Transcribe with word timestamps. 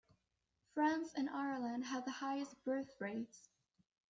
France 0.73 1.13
and 1.13 1.29
Ireland 1.29 1.85
have 1.85 2.05
the 2.05 2.11
highest 2.11 2.63
birth-rates. 2.65 3.49